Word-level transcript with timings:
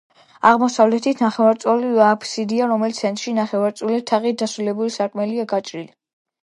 აღმოსავლეთით 0.51 1.21
ნახევარწრიული 1.23 2.01
აფსიდია, 2.07 2.71
რომლის 2.73 3.03
ცენტრში 3.03 3.35
ნახევარწრიული 3.43 4.05
თაღით 4.13 4.43
დასრულებული 4.45 4.97
სარკმელია 5.01 5.49
გაჭრილი. 5.57 5.89